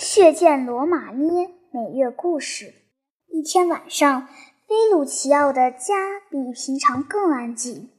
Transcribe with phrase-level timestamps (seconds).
[0.00, 2.72] 血溅罗马涅每月故事。
[3.28, 4.28] 一天晚上，
[4.66, 5.94] 菲鲁奇奥的家
[6.30, 7.90] 比平常更安静。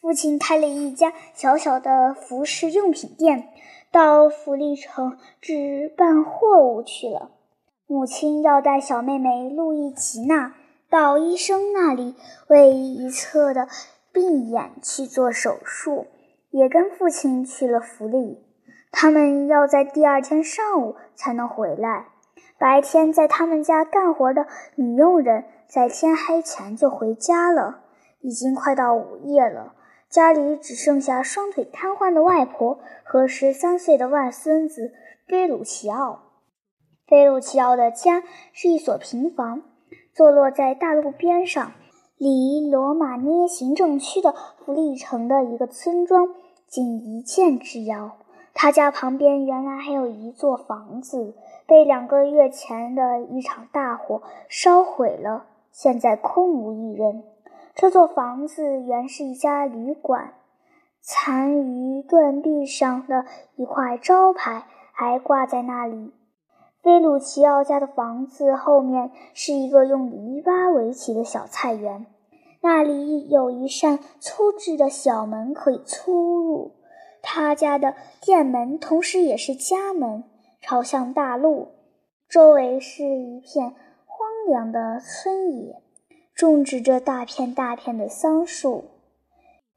[0.00, 3.48] 父亲开了一家小小的服饰用品店，
[3.90, 7.32] 到弗利城置办货物去了。
[7.88, 10.54] 母亲要带小妹妹路易吉娜
[10.88, 12.14] 到医生那里
[12.46, 13.66] 为一侧的
[14.12, 16.06] 病眼去做手术，
[16.50, 18.44] 也跟父亲去了弗利。
[18.90, 22.08] 他们要在第二天上午才能回来。
[22.58, 27.84] 白天在他们家干活的女佣人在天黑前就回家了。
[28.20, 29.74] 已经快到午夜了，
[30.10, 34.92] 家里只剩下双腿瘫痪的外婆和十三岁的外孙子
[35.28, 36.22] 菲鲁奇奥。
[37.06, 39.62] 菲鲁奇奥的家是一所平房，
[40.12, 41.72] 坐落在大路边上，
[42.16, 46.34] 离罗马涅行政区的弗利城的一个村庄
[46.66, 48.18] 仅一箭之遥。
[48.60, 57.22] 他家旁边原来还有一座房子，被两个月前的一场大火烧毁了，现在空无一人。
[57.76, 60.32] 这座房子原是一家旅馆，
[61.00, 66.12] 残余断壁上的一块招牌还挂在那里。
[66.82, 72.06] 菲鲁奇奥家的房子后面是一个用篱笆围起的小菜园，
[72.62, 76.72] 那里有一扇粗制的小门可以出入。
[77.22, 80.24] 他家的店门同时也是家门，
[80.60, 81.68] 朝向大路。
[82.28, 83.74] 周围是一片
[84.06, 85.82] 荒凉的村野，
[86.34, 88.84] 种植着大片大片的桑树。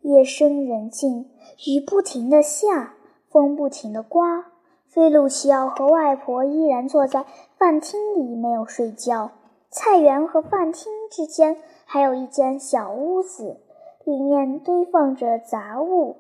[0.02, 1.30] 夜深人静，
[1.68, 2.96] 雨不停地下，
[3.30, 4.46] 风不停地刮。
[4.88, 7.26] 菲鲁奇奥和外婆依然坐在
[7.58, 9.32] 饭厅里，没有睡觉。
[9.70, 13.62] 菜园和饭厅之间还有一间小屋子，
[14.04, 16.18] 里面堆放着杂物。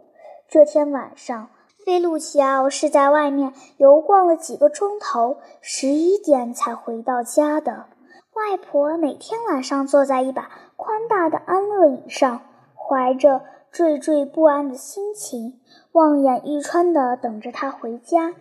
[0.52, 1.48] 这天晚上，
[1.86, 7.86] 菲鲁奇奥是在外面游逛了几个钟头，十一点才回到家的。
[8.34, 12.42] 外婆每天晚上坐在一把宽大的安乐椅上，
[12.76, 15.61] 怀着惴惴不安的心情，
[15.94, 18.34] 望眼欲穿地等着他回家。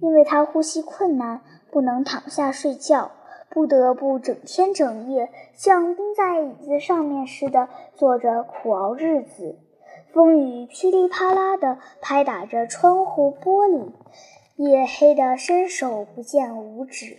[0.00, 1.40] 因为他呼吸困难，
[1.72, 3.10] 不能躺下睡觉，
[3.50, 9.58] 不得不整天整夜像钉在椅子上面似的坐着苦熬日子。
[10.16, 13.92] 风雨噼里啪啦地拍打着窗户玻璃，
[14.56, 17.18] 夜黑得伸手不见五指。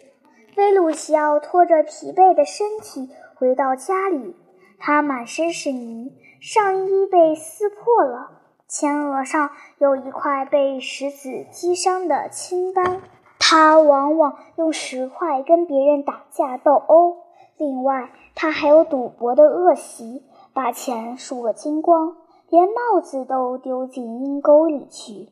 [0.56, 4.36] 菲鲁奇奥拖着疲惫的身体回到家里，
[4.80, 8.32] 他满身是泥，上衣被撕破了，
[8.68, 13.04] 前额上有一块被石子击伤的青斑。
[13.38, 17.18] 他往往用石块跟别人打架斗殴，
[17.58, 22.18] 另外他还有赌博的恶习，把钱输个精光。
[22.50, 25.30] 连帽子都丢进阴沟里去。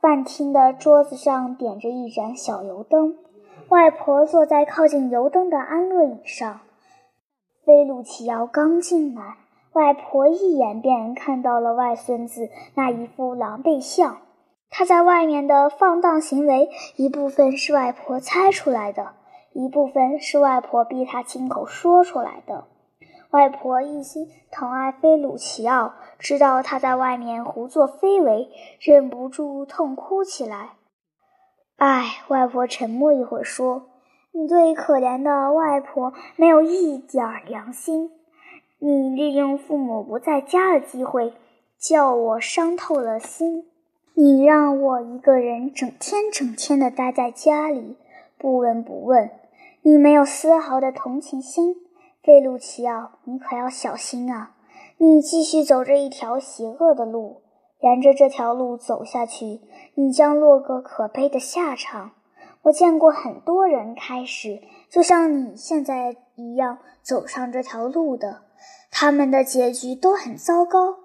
[0.00, 3.16] 饭厅的桌子上点着一盏小油灯，
[3.68, 6.60] 外婆坐在靠近油灯的安乐椅上。
[7.64, 9.38] 菲鲁奇奥刚进来，
[9.72, 14.18] 外婆一眼便看到了外孙子那一副狼狈相。
[14.70, 19.12] 他在外面的放荡行为，一部分是外婆猜出来的，
[19.54, 22.66] 一部分是外婆逼他亲口说出来的。
[23.30, 28.48] 外婆一心疼爱菲鲁奇奥，知道他在外面胡作非为，
[28.80, 30.70] 忍不住痛哭起来。
[31.76, 33.90] 唉，外婆沉默一会儿说
[34.32, 38.10] ：“你对可怜的外婆没有一点良心，
[38.78, 41.34] 你利用父母不在家的机会，
[41.78, 43.68] 叫我伤透了心。
[44.14, 47.98] 你让我一个人整天整天的待在家里，
[48.38, 49.30] 不闻不问，
[49.82, 51.76] 你没有丝毫的同情心。”
[52.28, 54.50] 贝鲁奇奥，你可要小心啊！
[54.98, 57.40] 你继续走着一条邪恶的路，
[57.80, 59.62] 沿着这条路走下去，
[59.94, 62.10] 你将落个可悲的下场。
[62.64, 68.42] 我见过很多人开始就像你现在一样走上这条路的，
[68.90, 70.96] 他们的结局都很糟糕。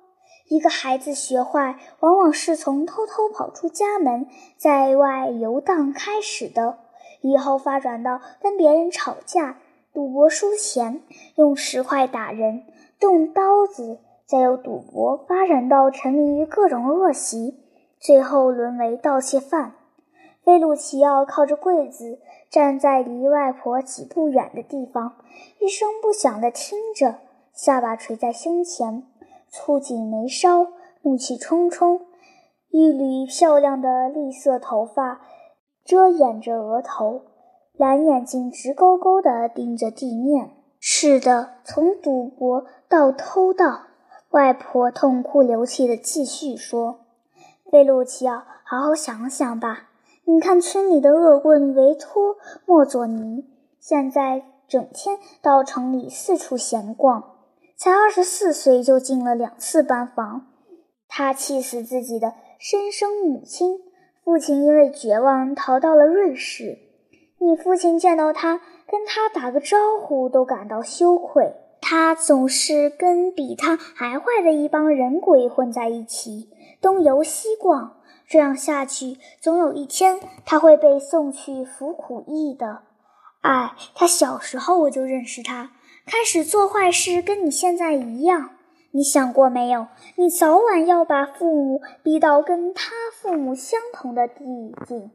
[0.49, 6.79] 一个孩子学坏，往往是从偷偷跑出家门，在外游荡开始的，
[7.21, 9.59] 以后发展到跟别人吵架。
[9.93, 11.01] 赌博输钱，
[11.35, 12.63] 用石块打人，
[12.99, 17.59] 动刀子，再由赌博发展到沉迷于各种恶习，
[17.99, 19.75] 最后沦为盗窃犯。
[20.43, 22.19] 菲鲁奇奥靠着柜子，
[22.49, 25.13] 站在离外婆几步远的地方，
[25.59, 27.19] 一声不响地听着，
[27.53, 29.03] 下巴垂在胸前，
[29.51, 30.69] 蹙紧眉梢，
[31.03, 32.01] 怒气冲冲，
[32.71, 35.21] 一缕漂亮的栗色头发
[35.85, 37.21] 遮掩着额头。
[37.77, 40.51] 蓝眼睛直勾勾地盯着地面。
[40.79, 43.87] 是的，从赌博到偷盗。
[44.29, 47.01] 外婆痛哭流涕地继续说
[47.71, 49.89] ：“贝鲁奇奥，好好想想吧。
[50.25, 53.45] 你看村里的恶棍维托莫佐尼，
[53.79, 57.35] 现在整天到城里四处闲逛，
[57.75, 60.47] 才二十四岁就进了两次班房。
[61.07, 63.79] 他气死自己的生生母亲，
[64.23, 66.79] 父亲因为绝望逃到了瑞士。
[67.45, 71.53] 你父亲见到他，跟他打个招呼都感到羞愧。
[71.81, 76.49] 他总是跟比他还坏的一帮人鬼混在一起，
[76.81, 77.97] 东游西逛。
[78.29, 82.83] 这样下去，总有一天他会被送去服苦役的。
[83.41, 85.71] 哎，他小时候我就认识他，
[86.05, 88.51] 开始做坏事，跟你现在一样。
[88.91, 89.87] 你想过没有？
[90.15, 95.11] 你早晚要把父母逼到跟他父母相同的地境。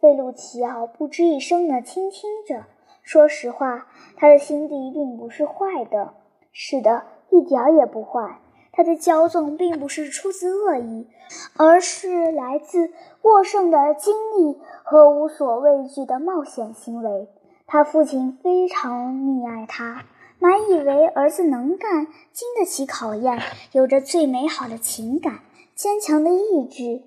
[0.00, 2.66] 费鲁奇奥不吱一声地倾听着。
[3.02, 3.86] 说实话，
[4.16, 6.14] 他的心地并不是坏的。
[6.52, 8.38] 是的，一点也不坏。
[8.70, 11.08] 他的骄纵并不是出自恶意，
[11.56, 17.28] 而是来自过剩的精力和无所畏惧的冒险行为。
[17.66, 20.04] 他父亲非常溺爱他，
[20.38, 23.40] 满以为儿子能干、经得起考验，
[23.72, 25.40] 有着最美好的情感、
[25.74, 27.02] 坚强的意志、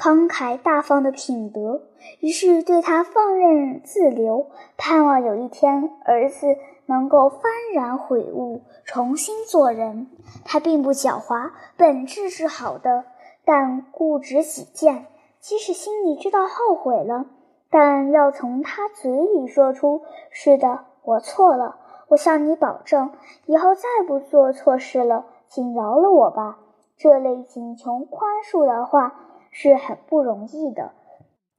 [0.00, 1.82] 慷慨大方的品德，
[2.20, 4.46] 于是对他放任自流，
[4.78, 6.56] 盼望有一天儿子。
[6.86, 7.40] 能够幡
[7.72, 10.08] 然悔悟，重新做人。
[10.44, 13.04] 他并不狡猾，本质是好的，
[13.44, 15.06] 但固执己见。
[15.38, 17.26] 即使心里知道后悔了，
[17.70, 21.76] 但要从他嘴里说出“是的，我错了，
[22.08, 23.12] 我向你保证，
[23.46, 26.58] 以后再不做错事了，请饶了我吧”
[26.98, 29.14] 这类请求宽恕的话
[29.50, 30.92] 是很不容易的。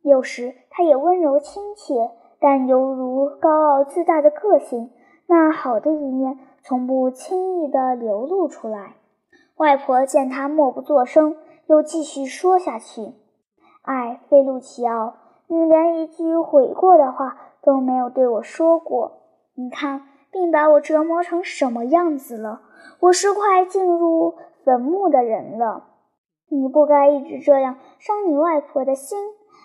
[0.01, 4.91] 有时他也温柔亲切，但犹如高傲自大的个性。
[5.27, 8.95] 那好的一面从不轻易地流露出来。
[9.57, 13.13] 外婆见他默不作声，又继续说下去
[13.83, 15.13] ：“哎，菲路奇奥，
[15.47, 19.21] 你连一句悔过的话都没有对我说过。
[19.53, 20.01] 你看，
[20.31, 22.61] 病把我折磨成什么样子了？
[23.01, 24.35] 我是快进入
[24.65, 25.90] 坟墓的人了。
[26.53, 29.17] 你不该一直这样伤你外婆的心，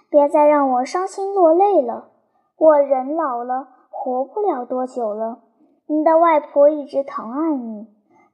[0.09, 2.11] 别再让我伤心落泪了。
[2.57, 5.41] 我人老了，活不了多久了。”
[5.89, 7.87] 你的外婆一直疼爱你，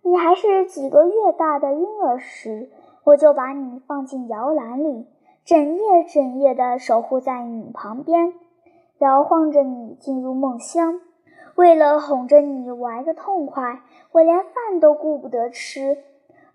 [0.03, 2.71] 你还是几个月大的婴儿时，
[3.05, 5.07] 我就把你放进摇篮里，
[5.45, 8.35] 整夜整夜地守护在你旁边，
[8.99, 11.01] 摇晃着你进入梦乡。
[11.55, 13.81] 为了哄着你玩个痛快，
[14.13, 15.99] 我连饭都顾不得吃。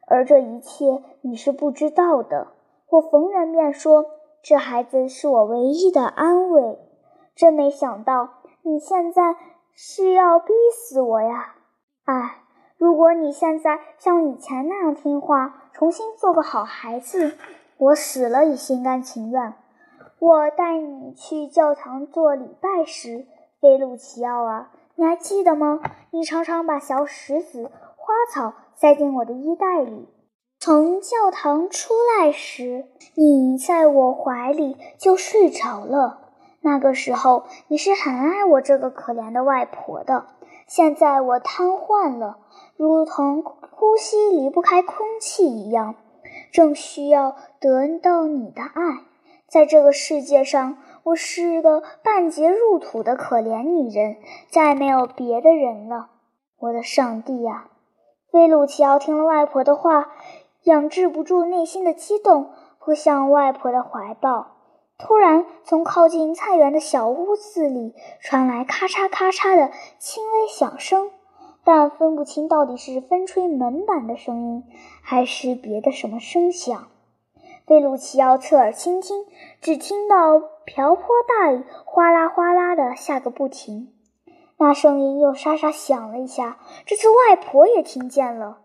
[0.07, 2.47] 而这一切你是不知道的。
[2.89, 4.05] 我逢人便说，
[4.41, 6.79] 这孩子是我唯一的安慰。
[7.35, 8.29] 真没想到，
[8.63, 9.35] 你现在。
[9.79, 11.53] 是要逼死我呀！
[12.05, 12.37] 哎，
[12.77, 17.37] 如果你现在像以前那样听话，重新做个好孩子，
[17.77, 19.53] 我死了也心甘情愿。
[20.17, 23.27] 我带你去教堂做礼拜时，
[23.61, 25.79] 菲鲁奇奥啊，你还记得吗？
[26.09, 30.07] 你常常把小石子、花草塞进我的衣袋里。
[30.59, 32.85] 从教堂出来时，
[33.15, 36.19] 你在我怀里就睡着了。
[36.61, 40.25] 那个时候你是很爱我这个可怜的外婆的。
[40.67, 42.37] 现在我瘫痪了，
[42.75, 45.95] 如同呼吸离不开空气一样，
[46.51, 48.99] 正需要得到你的爱。
[49.47, 54.17] 在这个世界上，我是个半截入土的可怜女人，
[54.49, 56.09] 再没有别的人了。
[56.59, 57.69] 我的上帝呀！
[58.31, 60.09] 菲鲁奇奥听了外婆的话，
[60.63, 64.57] 养制不住内心的激动，扑向外婆的怀抱。
[64.97, 71.11] 突然，从靠近菜园的小屋子里传来咔嚓咔嚓的轻微响声，
[71.63, 74.63] 但分不清到底是风吹门板的声音，
[75.01, 76.87] 还是别的什么声响。
[77.65, 79.25] 贝鲁奇奥侧耳倾听，
[79.61, 83.93] 只听到瓢泼大雨哗啦哗啦的下个不停。
[84.59, 88.57] 那声音又沙沙响了一下，这次外婆也听见了。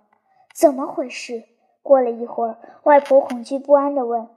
[0.54, 1.44] 怎么回事？
[1.82, 4.28] 过了一会儿，外婆恐惧不安地问：“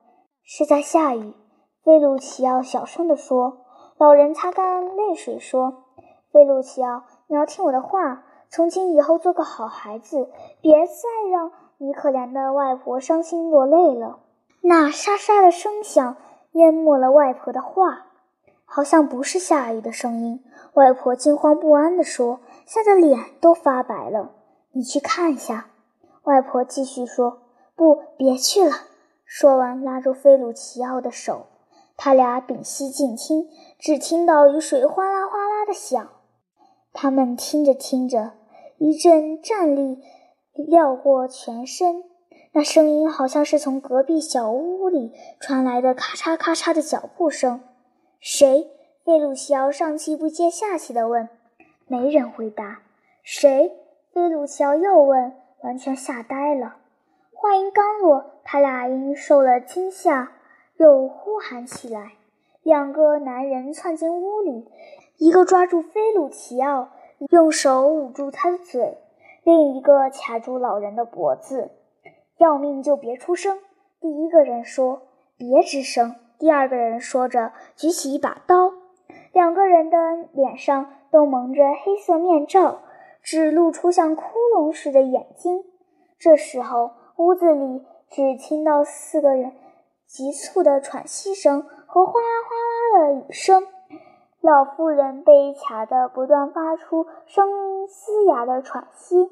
[0.44, 1.34] 是在下雨？”
[1.86, 3.66] 菲鲁奇奥小声地说
[3.98, 5.84] ：“老人擦干泪水说，
[6.32, 14.20] 菲鲁奇奥，你要听我的话，从今以后做个好孩子，别再让你可怜的外婆伤心落泪了。”
[14.62, 16.18] 那沙沙的声响
[16.54, 18.05] 淹没了外婆的话，
[18.66, 20.44] 好像不是下雨的声音。
[20.74, 24.32] 外婆惊慌不安地说，吓得脸都发白了。
[24.74, 25.68] 你去看一下。
[26.24, 27.44] 外婆继续说
[27.78, 28.72] ：“不，别去了。”
[29.24, 31.46] 说完，拉住菲鲁奇奥的手。
[31.98, 33.48] 他俩屏息静听，
[33.80, 36.10] 只听到雨水哗啦哗啦的响。
[36.92, 38.32] 他们听着听着，
[38.78, 40.02] 一阵战栗
[40.54, 42.04] 撩过全身，
[42.52, 47.62] 那声音好像是从隔壁小屋里传来的咔嚓咔嚓的脚步声。
[48.28, 48.72] 谁？
[49.04, 51.30] 费鲁奇奥上气不接下气地问。
[51.86, 52.82] 没人回答。
[53.22, 53.72] 谁？
[54.12, 56.78] 费鲁奇奥又问，完全吓呆了。
[57.32, 60.32] 话音刚落，他俩因受了惊吓，
[60.78, 62.14] 又呼喊起来。
[62.64, 64.72] 两个男人窜进屋里，
[65.20, 66.90] 一个抓住菲鲁奇奥，
[67.30, 68.98] 用手捂住他的嘴；
[69.44, 71.70] 另一个卡住老人的脖子。
[72.40, 73.60] 要命就别出声！
[74.02, 75.04] 第一个人说
[75.38, 78.74] ：“别吱声。”第二个人说着，举起一把刀。
[79.32, 79.98] 两个人的
[80.34, 82.80] 脸上都蒙着黑色面罩，
[83.22, 84.24] 只露出像窟
[84.56, 85.64] 窿似的眼睛。
[86.18, 89.54] 这时候，屋子里只听到四个人
[90.08, 91.66] 急促的喘息声。
[91.88, 93.64] 和哗啦哗啦的雨声，
[94.42, 99.30] 老妇人被卡得不断发出声音嘶哑的喘息，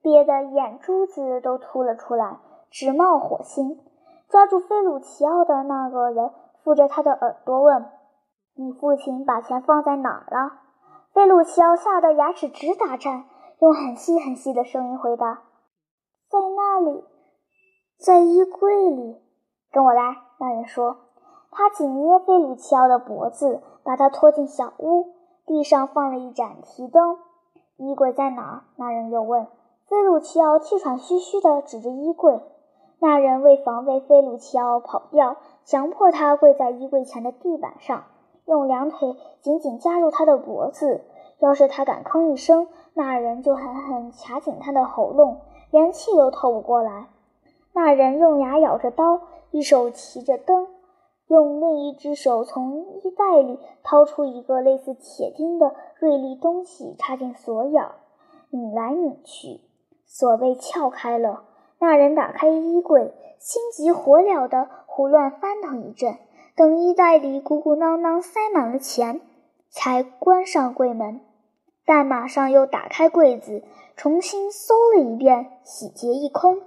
[0.00, 2.38] 憋得眼珠子都凸了出来，
[2.70, 3.78] 直冒火星。
[4.30, 6.30] 抓住菲鲁奇奥的那个人
[6.66, 7.86] 扶着他的耳朵问
[8.58, 10.50] ：“你父亲把钱放在哪儿了？”
[11.14, 13.24] 菲鲁奇奥吓得牙齿直打颤，
[13.60, 15.44] 用很细很细的声音回答
[16.28, 17.04] ：“在那里，
[18.04, 19.22] 在衣柜里。”
[19.70, 20.96] 跟我来，那人说。
[21.52, 25.14] 他紧捏菲鲁奇奥的脖子，把他拖进小屋。
[25.46, 27.16] 地上放了一盏提灯。
[27.76, 28.64] 衣柜在哪儿？
[28.74, 29.46] 那人又问。
[29.86, 32.40] 菲鲁奇奥气喘吁吁地指着衣柜。
[32.98, 38.04] 那人为防备菲鲁奇奥跑掉，强迫他跪在衣柜前的地板上，
[38.44, 41.00] 用两腿紧紧夹住他的脖子。
[41.40, 45.40] 要是他敢吭一声，那人就狠狠卡紧他的喉咙，
[45.72, 47.08] 连气都透不过来。
[47.72, 49.20] 那人用牙咬着刀，
[49.50, 50.68] 一手提着灯。
[51.26, 57.84] 用另一只手从衣袋里掏出一个类似铁钉的锐利东西，插进锁眼，
[58.50, 59.60] 拧来拧去，
[60.06, 61.42] 锁被撬开了。
[61.80, 66.16] 那人打开衣柜，心急火燎地胡乱翻腾一阵，
[66.54, 69.20] 等衣袋里鼓鼓囊囊塞满了钱，
[69.68, 71.20] 才关上柜门。
[71.84, 73.62] 但马上又打开柜子，
[73.94, 76.62] 重新搜了一遍，洗劫一空。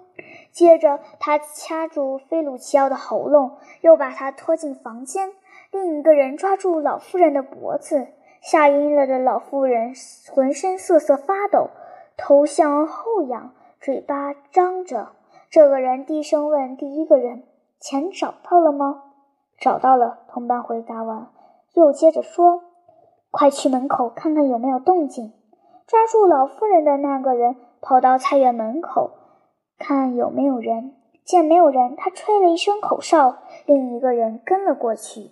[0.52, 5.32] 接着，他掐住菲鲁奇奥的喉咙，又把他拖进房间。
[5.72, 8.10] 另一个人抓住老妇人的脖子，
[8.44, 9.96] 吓晕了的老妇人
[10.32, 11.72] 浑身瑟瑟发抖，
[12.16, 15.14] 头向后仰，嘴巴张着。
[15.50, 17.42] 这个人低声问第一个人
[17.80, 19.04] ：“钱找到了吗
[19.60, 21.30] ？”“找到了。”同伴回答完，
[21.74, 22.62] 又接着说
[23.32, 25.34] ：“快去门口看看有没有动静。”
[25.88, 29.12] 抓住老妇人的那个人跑到菜园门口。
[29.78, 30.94] 看有没有人，
[31.24, 35.32] 见没有人，他吹了一声口哨，另一个人跟了过去。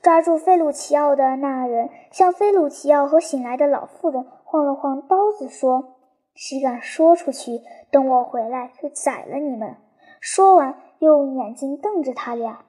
[0.00, 5.96] 抓住费鲁奇奥的那人向费鲁奇奥和醒来的老妇人晃了晃刀子，说
[6.36, 9.76] ：“谁敢说出去，等我回来就宰了你们。”
[10.20, 12.64] 说完，用眼睛瞪着他俩。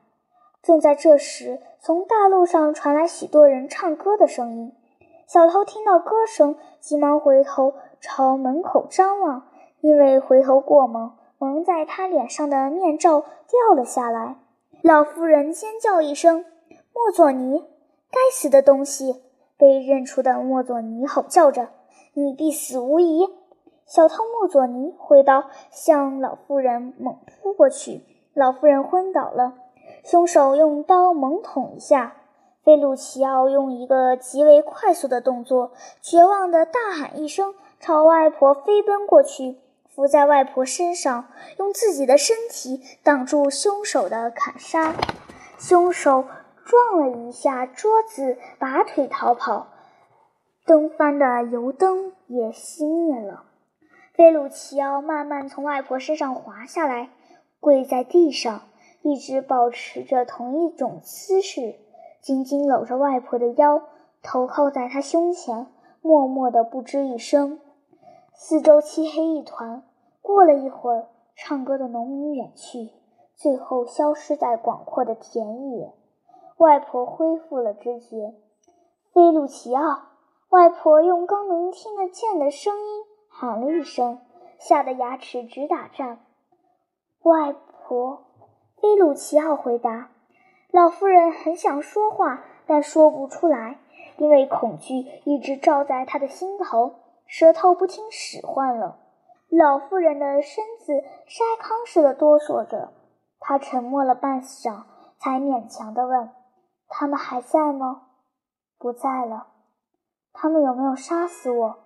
[0.61, 4.73] 正在这时，从大路上传来许多人唱歌的声音。
[5.25, 9.47] 小偷听到歌声，急忙回头朝门口张望。
[9.81, 14.37] 因为回头过猛，蒙在他脸上的面罩掉了下来。
[14.81, 16.43] 老妇人尖叫一声
[16.93, 17.63] ：“莫佐尼！
[18.11, 19.21] 该死的东西！”
[19.57, 21.69] 被认出的莫佐尼吼叫着
[22.13, 23.27] ：“你必死无疑！”
[23.85, 28.01] 小偷莫佐尼挥刀向老妇人猛扑过去，
[28.35, 29.53] 老妇人昏倒了。
[30.03, 32.17] 凶手用刀猛捅一下，
[32.63, 39.57] 菲鲁奇奥用一个极为快速的动作，绝望地大喊一声，朝外婆飞奔过去。
[39.87, 44.93] 伏在外婆身上，用自己的身体挡住凶手的砍杀。
[45.57, 46.25] 凶手
[46.65, 49.67] 撞了一下桌子，拔腿逃跑。
[50.65, 53.45] 灯翻的油灯也熄灭了。
[54.13, 57.09] 菲鲁奇奥慢慢从外婆身上滑下来，
[57.65, 58.61] 跪在地上，
[59.01, 61.73] 一直保持着同一种姿势，
[62.21, 63.81] 紧紧搂着外婆的腰，
[64.21, 65.65] 头靠在她胸前，
[65.99, 67.59] 默默的不吱一声。
[68.35, 69.81] 四周漆黑一团。
[70.21, 72.91] 过了一会儿，唱歌的农民远去，
[73.33, 75.91] 最后消失在广阔的田野。
[76.57, 78.35] 外婆恢复了知觉。
[79.11, 80.03] 菲鲁奇奥，
[80.49, 84.19] 外婆用刚能听得见的声音喊了一声，
[84.59, 86.19] 吓得牙齿直打颤。
[87.25, 88.23] 外婆，
[88.79, 90.11] 菲鲁奇奥回答。
[90.69, 93.79] 老妇人很想说话，但说不出来，
[94.17, 96.93] 因为恐惧一直罩在她的心头。
[97.25, 98.99] 舌头不听使唤了，
[99.49, 100.93] 老妇人的身子
[101.27, 102.93] 筛糠似的哆嗦着。
[103.39, 104.83] 她沉默了半晌，
[105.17, 106.29] 才勉强地问
[106.87, 108.03] ：“他们还在吗
[108.77, 109.47] ？”“不在了。
[110.31, 111.77] ”“他们有没有杀死我？”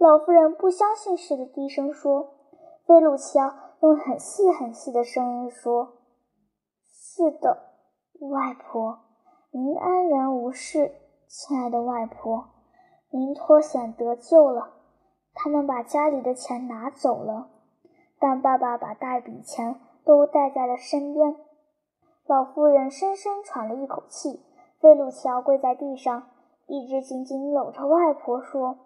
[0.00, 2.32] 老妇人不相信似的低声说。
[2.86, 5.98] 菲鲁奇奥用很细很细的声音说
[6.82, 7.74] ：“是的，
[8.20, 9.00] 外婆，
[9.50, 10.92] 您安然无事，
[11.28, 12.46] 亲爱的外婆，
[13.10, 14.72] 您脱险得救了。
[15.34, 17.50] 他们把家里的钱拿走了，
[18.18, 21.36] 但爸爸把大笔钱都带在了身边。”
[22.26, 24.42] 老妇人深深喘了一口气，
[24.80, 26.30] 费鲁奇奥跪在地上，
[26.66, 28.78] 一直紧紧搂着外婆说：“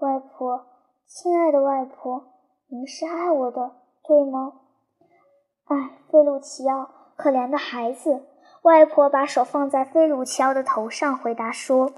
[0.00, 0.66] 外婆，
[1.06, 2.24] 亲爱的外婆，
[2.68, 4.52] 您是爱我的，对吗？”
[5.66, 8.22] 哎，菲鲁奇奥，可怜的孩子！
[8.62, 11.92] 外婆把手放在菲鲁奇奥的头上，回答说：“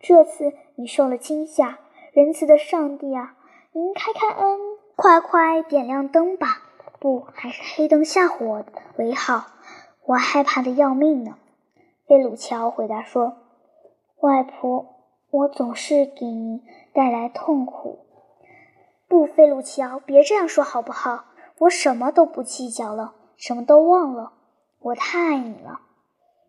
[0.00, 1.78] 这次你受了惊吓，
[2.12, 3.36] 仁慈的上帝啊，
[3.72, 4.58] 您开开恩，
[4.96, 6.62] 快快点亮灯吧！
[6.98, 8.64] 不，还是黑灯瞎火
[8.96, 9.46] 为好。”
[10.06, 11.36] 我害怕的要命呢，
[12.06, 13.36] 菲鲁奇奥回答说
[14.20, 14.86] ：“外婆，
[15.30, 17.98] 我总是给您带来痛苦。”
[19.08, 21.24] 不，菲鲁奇奥，别这样说好不好？
[21.60, 24.32] 我什么都不计较了，什么都忘了。
[24.80, 25.80] 我太爱你了，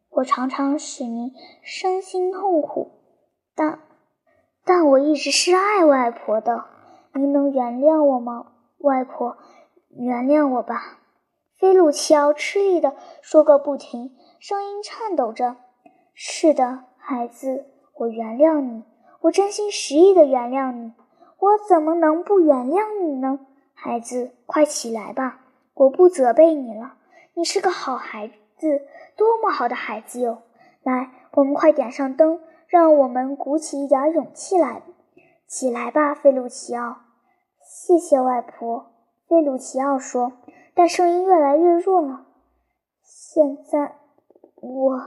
[0.09, 1.31] 我常常使您
[1.63, 2.91] 伤心痛苦，
[3.55, 3.79] 但，
[4.65, 6.65] 但我一直是爱外婆的。
[7.13, 9.37] 您能原谅我吗，外婆？
[9.89, 10.99] 原谅我吧。
[11.57, 15.55] 菲鲁奇奥吃力地说个不停，声音颤抖着
[16.13, 18.83] ：“是的，孩子，我原谅你，
[19.21, 20.93] 我真心实意地原谅你。
[21.39, 23.39] 我怎么能不原谅你呢？
[23.87, 25.39] 孩子，快起来吧，
[25.73, 26.95] 我不责备你了。
[27.35, 28.27] 你是个好孩
[28.57, 28.81] 子，
[29.15, 30.39] 多么好的孩子哟！
[30.83, 34.81] 来，我们快点上灯，让我们鼓起一点勇气来。
[35.47, 36.97] 起来吧，菲鲁奇奥。
[37.61, 38.87] 谢谢外婆。”
[39.25, 40.33] 菲鲁奇奥说。
[40.75, 42.25] 但声音越来越弱了。
[43.01, 43.95] 现在，
[44.55, 45.01] 我，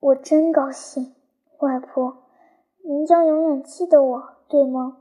[0.00, 1.14] 我真高兴，
[1.60, 2.24] 外婆，
[2.84, 4.98] 您将永远记得我，对吗？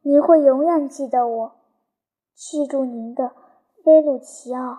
[0.00, 1.59] 您会永远记得我，
[2.40, 3.32] 记住您的
[3.84, 4.78] 菲鲁奇奥，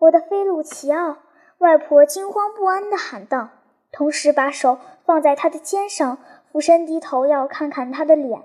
[0.00, 1.18] 我的菲鲁奇奥！
[1.58, 3.50] 外婆惊慌不安地喊道，
[3.92, 6.18] 同时把手放在他的肩上，
[6.50, 8.42] 俯身低头要看看他的脸。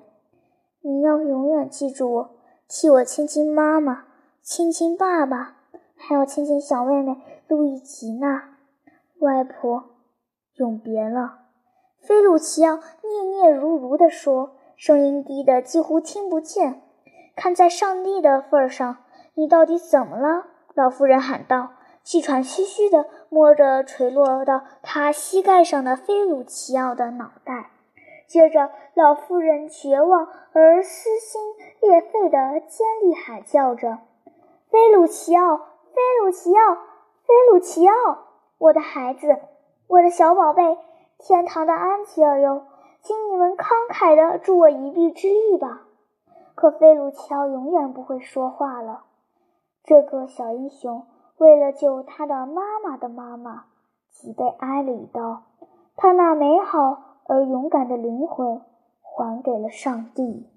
[0.81, 2.29] 您要永远记住我，
[2.67, 4.05] 替我亲亲妈妈。
[4.43, 5.55] 亲亲爸爸，
[5.95, 8.57] 还要亲亲小妹妹路易吉娜。
[9.17, 9.85] 外婆，
[10.53, 11.39] 永别了。
[11.99, 16.83] 菲鲁奇奥嗫嗫如如地说，声音低得几乎听不见。
[17.39, 18.97] 看在上帝的份上，
[19.33, 20.47] 你到底怎么了？
[20.73, 21.69] 老妇人喊道，
[22.03, 27.71] 气喘吁吁地摸着垂落到她膝盖上的菲鲁奇奥的脑袋。
[28.27, 31.41] 接着，老妇人绝望而撕心
[31.79, 33.99] 裂肺的尖利喊叫着。
[34.69, 38.17] 菲鲁奇奥，菲鲁奇奥，菲鲁奇奥，
[38.57, 39.39] 我的孩子，
[39.87, 40.77] 我的小宝贝，
[41.17, 42.63] 天堂的安琪儿哟，
[43.01, 45.85] 请你们慷慨地助我一臂之力吧！
[46.59, 49.03] 可菲鲁乔永远不会说话了。
[49.81, 51.05] 这个小英雄
[51.37, 53.63] 为了救他的妈妈的妈妈，
[54.09, 55.43] 脊背挨了一刀，
[55.95, 58.61] 他那美好而勇敢的灵魂
[59.01, 60.49] 还给了上帝。